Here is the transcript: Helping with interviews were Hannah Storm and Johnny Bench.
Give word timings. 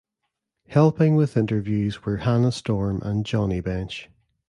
Helping 0.69 1.15
with 1.15 1.37
interviews 1.37 2.05
were 2.05 2.17
Hannah 2.17 2.51
Storm 2.51 3.03
and 3.03 3.23
Johnny 3.23 3.59
Bench. 3.61 4.09